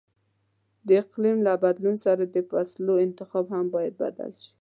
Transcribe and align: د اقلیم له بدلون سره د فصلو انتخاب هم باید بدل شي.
د 0.87 0.89
اقلیم 1.01 1.37
له 1.47 1.53
بدلون 1.63 1.95
سره 2.05 2.23
د 2.25 2.37
فصلو 2.49 2.93
انتخاب 3.05 3.45
هم 3.55 3.65
باید 3.75 3.93
بدل 4.03 4.31
شي. 4.41 4.49